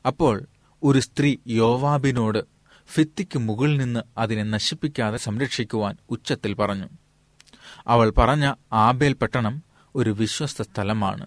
അപ്പോൾ 0.05 0.45
ഒരു 0.83 0.99
സ്ത്രീ 0.99 1.35
യോവാബിനോട് 1.47 2.45
ഫിത്തിക്ക് 2.87 3.39
മുകളിൽ 3.39 3.77
നിന്ന് 3.77 3.99
അതിനെ 4.17 4.43
നശിപ്പിക്കാതെ 4.43 5.17
സംരക്ഷിക്കുവാൻ 5.17 5.97
ഉച്ചത്തിൽ 6.09 6.53
പറഞ്ഞു. 6.53 6.89
അവൾ 7.87 8.09
പറഞ്ഞ 8.09 8.53
ആബേൽ 8.73 9.13
പട്ടണം 9.13 9.63
ഒരു 9.95 10.09
വിശ്വസ്ത 10.09 10.61
സ്ഥലമാണ്. 10.61 11.25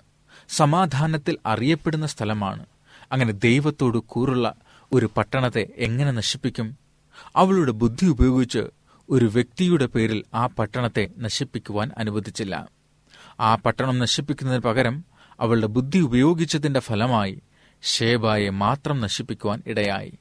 സമാധാനത്തിൽ 0.49 1.39
അറിയപ്പെടുന്ന 1.47 2.07
സ്ഥലമാണ്. 2.07 2.67
അങ്ങനെ 3.13 3.33
ദൈവത്തോട് 3.33 3.99
കൂറുള്ള 3.99 4.55
ഒരു 4.93 5.11
പട്ടണത്തെ 5.17 5.73
എങ്ങനെ 5.77 6.11
നശിപ്പിക്കും? 6.11 6.79
അവളുടെ 7.37 7.73
ബുദ്ധി 7.73 8.07
ഉപയോഗിച്ച് 8.07 8.67
ഒരു 9.11 9.25
വ്യക്തിയുടെ 9.25 9.87
പേരിൽ 9.87 10.25
ആ 10.35 10.47
പട്ടണത്തെ 10.47 11.09
നശിപ്പിക്കുവാൻ 11.19 11.91
അനുവദിച്ചില്ല. 11.99 12.69
ആ 13.43 13.55
പട്ടണം 13.55 13.99
നശിപ്പിക്കുന്നതിന് 13.99 14.63
പകരം 14.63 15.05
അവളുടെ 15.41 15.67
ബുദ്ധി 15.67 15.99
ഉപയോഗിച്ചതിന്റെ 15.99 16.81
ഫലമായി 16.81 17.43
ഷേബായെ 17.83 18.51
മാത്രം 18.51 19.01
നശിപ്പിക്കുവാൻ 19.01 19.63
ഇടയായി. 19.67 20.19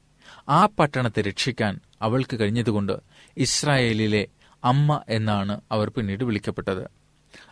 ആ 0.48 0.66
പട്ടണത്തെ 0.66 1.20
രക്ഷിക്കാൻ 1.20 1.80
അവൾക്ക് 2.02 2.40
കഴിഞ്ഞതുകൊണ്ട് 2.40 2.92
ഇസ്രായേലിലെ 3.36 4.26
അമ്മ 4.64 5.02
എന്നാണ് 5.08 5.60
അവർ 5.72 5.90
പിന്നീട് 5.90 6.24
വിളിക്കപ്പെട്ടത്. 6.24 6.90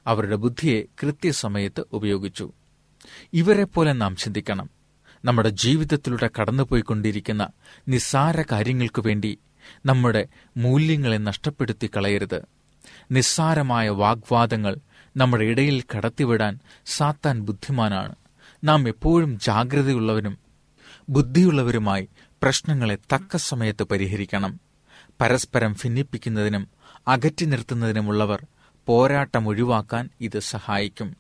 അവരുടെ 0.07 0.37
ബുദ്ധിയെ 0.37 0.83
കൃത്യസമയത്ത് 1.03 1.85
ഉപയോഗിച്ചു. 1.93 2.53
ഇവരെപ്പോലെ 3.33 3.93
നാം 3.93 4.17
ചിന്തിക്കണം. 4.17 4.71
നമ്മുടെ 5.25 5.49
ജീവിതത്തിലൂടെ 5.49 6.31
കടന്നുപോയിക്കൊണ്ടിരിക്കുന്ന 6.41 7.49
നിസ്സാര 7.89 8.43
കാര്യങ്ങൾക്കു 8.43 9.03
വേണ്ടി 9.07 9.39
നമ്മുടെ 9.87 10.27
മൂല്യങ്ങളെ 10.57 11.17
നഷ്ടപ്പെടുത്തി 11.17 11.91
കളയരുത്. 11.97 12.43
നിസ്സാരമായ 13.11 13.89
വാഗ്വാദങ്ങൾ 13.89 14.77
നമ്മുടെ 15.17 15.45
ഇടയിൽ 15.45 15.85
കടത്തിവിടാൻ 15.97 16.59
സാത്താൻ 16.87 17.41
ബുദ്ധിമാനാണ്. 17.41 18.15
നാം 18.65 18.89
എപ്പോഴും 18.89 19.39
ജാഗ്രതയുള്ളവരും 19.39 20.39
ബുദ്ധിയുള്ളവരുമായി 21.09 22.09
പ്രശ്നങ്ങളെ 22.43 22.99
തക്ക 23.15 23.37
സമയത്ത് 23.37 23.83
പരിഹരിക്കണം. 23.83 24.61
പരസ്പരം 25.21 25.73
ഭിന്നിപ്പിക്കുന്നതിനും 25.73 26.69
അകറ്റി 27.09 27.45
നിർത്തുന്നതിനുമുള്ളവർ 27.45 28.47
പോരാട്ടം 28.87 29.49
ഒഴിവാക്കാൻ 29.49 30.09
ഇത് 30.21 30.39
സഹായിക്കും. 30.39 31.17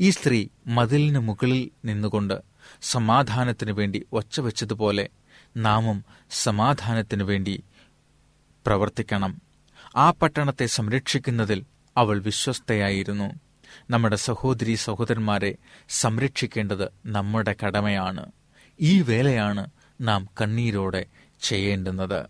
ഈ 0.00 0.10
സ്ത്രീ 0.10 0.48
മതിലിന് 0.66 1.18
മുകളിൽ 1.18 1.70
നിന്നുകൊണ്ട് 1.84 2.42
സമാധാനത്തിനു 2.82 3.72
വേണ്ടി 3.72 4.06
ഒച്ച 4.12 4.40
വെച്ചതുപോലെ 4.40 5.08
നാമും 5.56 6.04
സമാധാനത്തിനു 6.30 7.24
വേണ്ടി 7.24 7.64
പ്രവർത്തിക്കണം. 8.66 9.42
ആ 9.96 10.10
പട്ടണത്തെ 10.10 10.66
സംരക്ഷിക്കുന്നതിൽ 10.66 11.64
അവൾ 11.96 12.18
വിശ്വസ്തയായിരുന്നു. 12.18 13.34
നമ്മുടെ 13.90 14.16
സഹോദരി 14.16 14.74
സഹോദരന്മാരെ 14.74 15.54
സംരക്ഷിക്കേണ്ടത് 15.88 16.88
നമ്മുടെ 17.06 17.54
കടമയാണ്. 17.66 18.32
ഈ 18.80 19.02
വേലയാണ് 19.02 19.66
നാം 20.00 20.28
കണ്ണീരോടെ 20.42 21.06
ചെയ്യേണ്ടുന്നത്. 21.40 22.26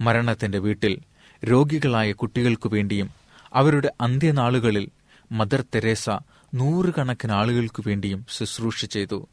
മരണത്തിന്റെ 0.00 0.58
വീട്ടിൽ 0.58 0.98
രോഗികളായ 1.44 2.12
കുട്ടികൾക്കു 2.12 2.68
വേണ്ടിയും 2.68 3.10
അവരുടെ 3.54 3.92
അന്ത്യനാളുകളിൽ 4.00 4.88
മദർ 5.32 5.64
തെരേസ 5.74 6.10
നൂറുകണക്കിന് 6.54 7.32
ആളുകൾക്കു 7.32 7.82
വേണ്ടിയും 7.86 8.26
ശുശ്രൂഷ 8.30 8.84
ചെയ്തു. 8.84 9.28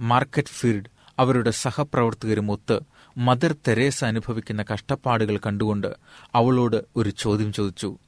മാർക്കറ്റ് 0.00 0.48
ഫീൽഡ് 0.48 0.90
അവരുടെ 1.18 1.50
സഹപ്രവർത്തകരും 1.50 2.48
സഹപ്രവർത്തകരുമൊത്ത് 2.50 2.80
മദർ 3.18 3.56
തെരേസ 3.68 4.04
അനുഭവിക്കുന്ന 4.04 4.64
കഷ്ടപ്പാടുകൾ 4.72 5.36
കണ്ടുകൊണ്ട് 5.36 5.96
അവളോട് 6.34 6.84
ഒരു 6.96 7.10
ചോദ്യം 7.10 7.52
ചോദിച്ചു. 7.52 7.98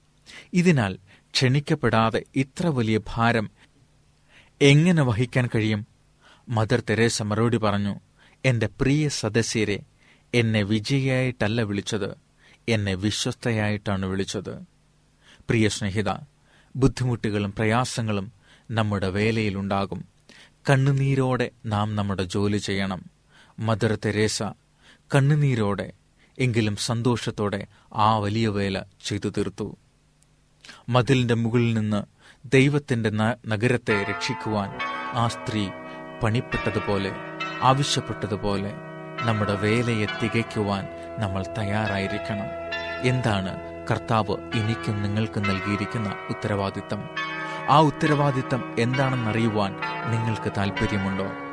ഇതിനാൽ 0.52 0.98
ക്ഷണിക്കപ്പെടാതെ 1.34 2.22
ഇത്ര 2.36 2.66
വലിയ 2.66 3.00
ഭാരം 3.14 3.50
എങ്ങനെ 4.62 5.02
വഹിക്കാൻ 5.02 5.48
കഴിയും? 5.54 5.86
മദർ 6.48 6.82
തെരേസ 6.90 7.22
മറുപടി 7.22 7.56
പറഞ്ഞു 7.56 8.00
എന്റെ 8.44 8.68
പ്രിയ 8.80 9.08
സദസ്യരെ 9.08 9.80
എന്നെ 10.34 10.62
വിജയിയായിട്ടല്ല 10.62 11.60
വിളിച്ചത് 11.60 12.16
എന്നെ 12.68 12.94
വിശ്വസ്തയായിട്ടാണ് 12.94 14.06
വിളിച്ചത്. 14.06 14.62
പ്രിയ 15.48 15.68
സ്നേഹിത 15.68 16.10
ബുദ്ധിമുട്ടുകളും 16.76 17.52
പ്രയാസങ്ങളും 17.52 18.32
നമ്മുടെ 18.70 19.08
വേലയിലുണ്ടാകും. 19.08 20.04
കണ്ണുനീരോടെ 20.70 21.50
നാം 21.66 21.96
നമ്മുടെ 21.96 22.24
ജോലി 22.24 22.58
ചെയ്യണം. 22.58 23.04
മദർ 23.58 23.98
തെരേസ 24.04 24.42
കണ്ണുനീരോടെ 25.14 25.92
എങ്കിലും 26.38 26.76
സന്തോഷത്തോടെ 26.76 27.66
ആ 27.94 28.18
വലിയ 28.18 28.48
വേല 28.48 28.82
ചെയ്തു 29.04 29.28
തീർത്തു. 29.28 29.76
മതിലിന്റെ 30.88 31.34
മുകളിൽ 31.34 31.74
നിന്ന് 31.74 32.02
ദൈവത്തിന്റെ 32.46 33.10
നഗരത്തെ 33.46 34.02
രക്ഷിക്കുവാൻ 34.02 34.78
ആ 35.12 35.28
സ്ത്രീ 35.28 35.68
പണിപ്പെട്ടതുപോലെ 36.22 37.12
ആവശ്യപ്പെട്ടതുപോലെ 37.62 38.72
നമ്മുടെ 39.20 39.54
വേലയെ 39.54 40.06
തികയ്ക്കുവാൻ 40.22 40.84
നമ്മൾ 41.18 41.44
തയ്യാറായിരിക്കണം. 41.58 42.48
എന്താണ് 43.08 43.56
കർത്താവ് 43.90 44.36
എനിക്കും 44.54 45.02
നിങ്ങൾക്ക് 45.02 45.40
നൽകിയിരിക്കുന്ന 45.40 46.14
ഉത്തരവാദിത്തം? 46.30 47.08
ആ 47.70 47.80
ഉത്തരവാദിത്തം 47.80 48.74
എന്താണെന്നറിയുവാൻ 48.78 49.72
നിങ്ങൾക്ക് 50.10 50.52
താല്പര്യമുണ്ടോ 50.56 51.49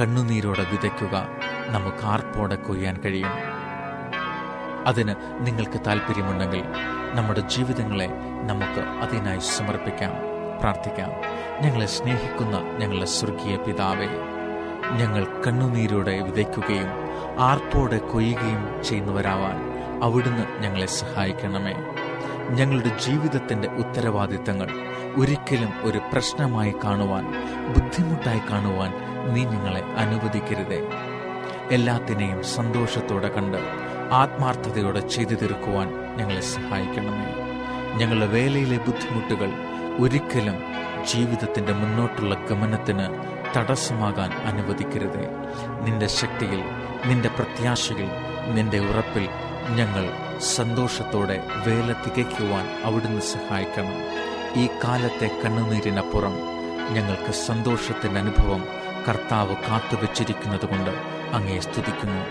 കണ്ണുനീരോടെ 0.00 0.64
വിതയ്ക്കുക 0.70 1.28
നമുക്ക് 1.66 2.06
ആർപ്പോടെ 2.06 2.56
കൊയ്യാൻ 2.56 3.00
കഴിയും. 3.04 3.30
അതിന് 4.86 5.14
നിങ്ങൾക്ക് 5.46 5.80
താല്പര്യമുണ്ടെങ്കിൽ 5.86 6.64
നമ്മുടെ 7.14 7.40
ജീവിതങ്ങളെ 7.40 8.08
നമുക്ക് 8.46 8.80
അതിനായി 8.80 9.38
സമർപ്പിക്കാം 9.38 10.10
പ്രാർത്ഥിക്കാം. 10.60 11.10
ഞങ്ങളെ 11.62 11.86
സ്നേഹിക്കുന്ന 11.86 12.60
ഞങ്ങളുടെ 12.78 13.06
സ്വർഗീയ 13.06 13.56
പിതാവെ 13.56 14.08
ഞങ്ങൾ 14.98 15.26
കണ്ണുനീരോടെ 15.46 16.20
വിതയ്ക്കുകയും 16.20 16.88
ആർപ്പോടെ 17.38 17.98
കൊയ്യുകയും 17.98 18.84
ചെയ്യുന്നവരാവാൻ 18.84 19.56
അവിടുന്ന് 20.02 20.62
ഞങ്ങളെ 20.62 20.86
സഹായിക്കണമേ. 20.86 21.74
ഞങ്ങളുടെ 22.50 22.98
ജീവിതത്തിന്റെ 22.98 23.68
ഉത്തരവാദിത്തങ്ങൾ 23.68 24.68
ഒരിക്കലും 25.16 25.82
ഒരു 25.82 26.00
പ്രശ്നമായി 26.12 26.74
കാണുവാൻ 26.84 27.24
ബുദ്ധിമുട്ടായി 27.72 28.38
കാണുവാൻ 28.38 29.17
നീ 29.32 29.44
ഞങ്ങളെ 29.44 29.82
അനുവദിക്കരുതേ. 29.82 30.82
എല്ലാത്തിനെയും 31.70 32.44
സന്തോഷത്തോടെ 32.44 33.28
കണ്ട് 33.28 33.58
ആത്മാർത്ഥതയോടെ 34.12 35.00
ചെയ്തു 35.00 35.34
തീർക്കുവാൻ 35.34 36.16
ഞങ്ങളെ 36.16 36.40
സഹായിക്കണമേ. 36.40 37.48
ഞങ്ങളുടെ 37.98 38.26
വേലയിലെ 38.26 38.78
ബുദ്ധിമുട്ടുകൾ 38.78 39.52
ഒരിക്കലും 40.00 40.54
ജീവിതത്തിന്റെ 41.12 41.72
മുന്നോട്ടുള്ള 41.72 42.34
ഗമനത്തിന് 42.34 43.06
തടസ്സമാകാൻ 43.56 44.32
അനുവദിക്കരുതേ. 44.32 45.28
നിന്റെ 45.82 46.06
ശക്തിയിൽ 46.06 46.62
നിന്റെ 47.06 47.28
പ്രത്യാശയിൽ 47.28 48.08
നിന്റെ 48.54 48.78
ഉറപ്പിൽ 48.78 49.28
ഞങ്ങൾ 49.74 50.10
സന്തോഷത്തോടെ 50.40 51.44
വേല 51.66 51.92
തികയ്ക്കുവാൻ 51.92 52.82
അവിടുന്ന് 52.84 53.20
സഹായിക്കണം. 53.20 54.28
ഈ 54.62 54.66
കാലത്തെ 54.84 55.40
കണ്ണുനീരിനപ്പുറം 55.44 56.38
ഞങ്ങൾക്ക് 56.92 57.32
സന്തോഷത്തിന്റെ 57.32 58.20
അനുഭവം 58.20 58.77
കർത്താവ് 59.08 59.56
കാത്തുവച്ചിരിക്കുന്നത് 59.56 60.66
കൊണ്ട് 60.66 60.90
അങ്ങയെ 61.32 61.60
സ്തുതിക്കുന്നു. 61.60 62.22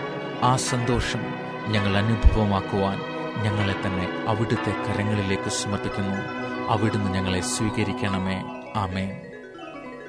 ആ 0.42 0.56
സന്തോഷം 0.56 1.20
ഞങ്ങൾ 1.68 1.96
അനുഭവമാക്കുവാൻ 1.96 2.98
ഞങ്ങളെ 3.42 3.74
തന്നെ 3.86 4.24
അവിടുത്തെ 4.26 4.70
കരങ്ങളിലേക്ക് 4.70 5.48
സമർപ്പിക്കുന്നു. 5.48 6.16
അവിടുന്ന് 6.68 7.10
ഞങ്ങളെ 7.10 7.40
സ്വീകരിക്കണമേ. 7.40 8.42
ആമേ 8.76 9.20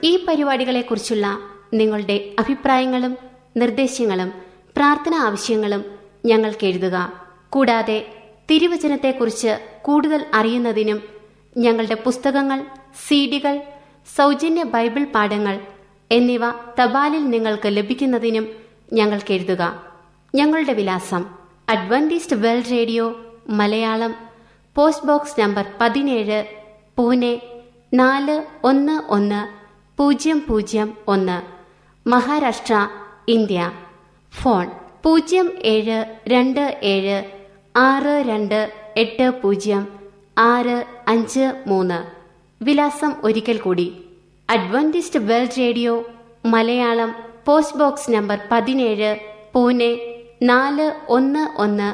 ഈ 0.04 0.26
പരിപാടികളെക്കുറിച്ചുള്ള 0.26 1.40
നിങ്ങളുടെ 1.74 2.36
അഭിപ്രായങ്ങളും 2.40 3.18
നിർദ്ദേശങ്ങളും 3.58 4.34
പ്രാർത്ഥന 4.76 5.16
ആവശ്യങ്ങളും 5.16 5.86
ഞങ്ങൾക്ക് 6.26 6.68
എഴുതുക. 6.68 7.14
കൂടാതെ 7.50 8.14
തിരുവചനത്തെക്കുറിച്ച് 8.52 9.60
കൂടുതൽ 9.82 10.26
അറിയുന്നതിനും 10.34 11.04
ഞങ്ങളുടെ 11.58 11.96
പുസ്തകങ്ങൾ 11.96 12.64
സീഡികൾ 13.08 13.62
സൗജന്യ 14.18 14.64
ബൈബിൾ 14.64 15.04
പാഠങ്ങൾ 15.04 15.79
എന്നിവ 16.12 16.40
തപാലിൽ 16.80 17.30
നിങ്ങൾക്ക് 17.30 17.68
ലഭിക്കുന്നതിനും 17.68 18.48
ഞങ്ങൾക്ക് 18.94 19.34
എഴുതുക. 19.34 19.84
ഞങ്ങളുടെ 20.36 20.74
വിലാസം 20.74 21.26
Adventist 21.70 22.36
world 22.36 22.72
radio 22.72 23.16
Malayalam 23.50 24.16
post 24.76 25.06
box 25.06 25.42
number 25.42 25.66
പതിനേഴ് 25.82 26.46
പൂനെ 26.98 27.42
നാല് 27.94 28.44
ഒന്ന് 28.64 29.02
ഒന്ന് 29.12 29.48
പൂജ്യം 29.98 30.44
പൂജ്യം 30.50 30.94
ഒന്ന് 31.08 31.42
മഹാരാഷ്ട്ര 32.10 32.88
ഇന്ത്യ. 33.28 33.72
ഫോൺ 34.42 34.72
പൂജ്യം 35.04 35.52
ഏഴ് 35.64 36.06
രണ്ട് 36.28 36.80
ഏഴ് 36.84 37.24
ആറ് 37.76 38.24
രണ്ട് 38.28 38.74
എട്ട് 38.98 39.42
പൂജ്യം 39.42 39.88
ആറ് 40.38 40.86
അഞ്ച് 41.08 41.64
മൂന്ന്. 41.68 42.12
വിലാസം 42.64 43.14
ഒരിക്കൽ 43.24 43.58
കൂടി. 43.58 44.09
Adventist 44.50 45.20
world 45.20 45.58
radio 45.58 46.04
Malayalam 46.46 47.16
post 47.46 47.78
box 47.78 48.12
number 48.12 48.40
പതിനേഴ് 48.52 49.16
പൂനെ 49.54 49.90
നാല് 50.44 50.92
ഒന്ന് 51.08 51.62
ഒന്ന് 51.62 51.90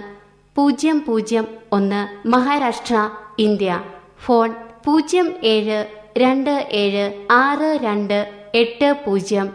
പൂജ്യം 0.55 1.05
പൂജ്യം 1.05 1.47
ഒന്ന് 1.71 2.27
മഹാരാഷ്ട്ര 2.27 2.95
ഇന്ത്യ. 3.39 3.83
ഫോൺ 4.25 4.55
പൂജ്യം 4.85 5.33
ഏഴ് 5.43 5.79
രണ്ട് 6.17 6.67
ഏഴ് 6.71 7.27
ആറ് 7.31 7.79
രണ്ട് 7.81 8.17
എട്ട് 8.55 8.93
പൂജ്യം 9.05 9.49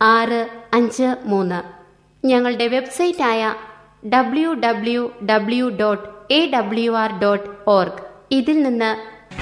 ആറ് 0.00 0.40
അഞ്ച് 0.72 1.16
മൂന്ന്. 1.24 1.60
ഞങ്ങളുടെ 2.26 2.66
വെബ്സൈറ്റായ 2.66 3.54
W 4.08 4.52
W 4.52 5.12
W 5.30 5.68
dot 5.80 6.34
A 6.34 6.50
W 6.54 6.92
R 6.92 7.18
dot 7.18 7.48
org. 7.68 8.00
ഇതിൽ 8.30 8.62
നിന്ന് 8.62 8.90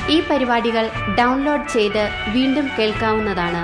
ഈ 0.09 0.23
പരിപാടികൾ 0.31 0.91
ഡൗൺലോഡ് 1.19 1.69
ചെയ്ത് 1.69 2.09
വീണ്ടും 2.29 2.71
കേൾക്കാവുന്നതാണ്. 2.79 3.63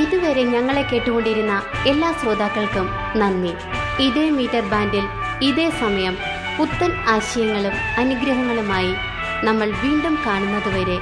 ഇതുവരെ 0.00 0.42
ഞങ്ങളെ 0.44 0.82
കേട്ടുകൊണ്ടിരുന്ന 0.82 1.62
എല്ലാ 1.86 2.12
ശ്രോതാക്കൾക്കും 2.12 2.88
നന്ദി. 3.16 3.54
ഇതേ 4.02 4.30
മീറ്റർ 4.30 4.60
ബാൻഡിൽ 4.60 5.04
ഇതേ 5.44 5.70
സമയം 5.70 6.16
പുത്തൻ 6.58 6.92
ആശയങ്ങളും 7.08 7.72
അനുഗ്രഹങ്ങളുമായി 7.98 8.94
നമ്മൾ 9.44 9.70
വീണ്ടും 9.70 10.18
കാണുന്നതുവരെ 10.26 10.98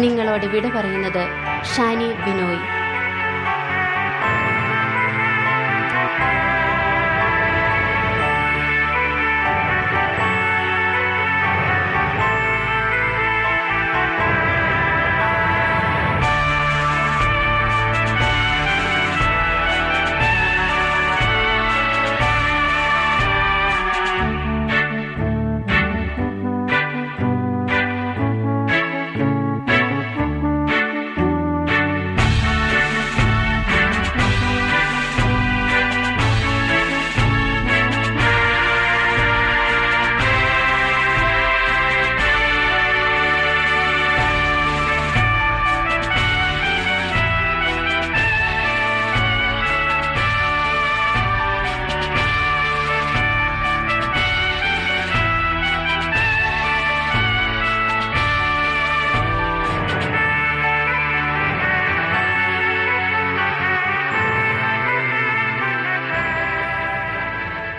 നിങ്ങളോട് 0.00 0.46
വിട 0.46 0.66
പറയുന്നത് 0.68 1.22
ഷാനി 1.76 2.08
ബിനോയ് 2.24 2.77